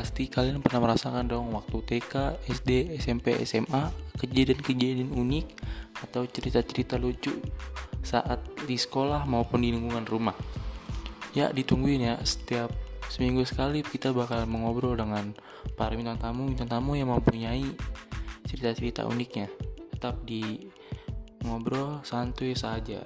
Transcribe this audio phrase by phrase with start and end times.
[0.00, 5.60] pasti kalian pernah merasakan dong waktu TK, SD, SMP, SMA, kejadian-kejadian unik
[6.08, 7.36] atau cerita-cerita lucu
[8.00, 10.32] saat di sekolah maupun di lingkungan rumah.
[11.36, 12.72] Ya, ditungguin ya setiap
[13.12, 15.36] seminggu sekali kita bakal mengobrol dengan
[15.76, 17.68] para bintang tamu, bintang tamu yang mempunyai
[18.48, 19.52] cerita-cerita uniknya.
[19.92, 20.64] Tetap di
[21.44, 23.04] ngobrol santuy saja.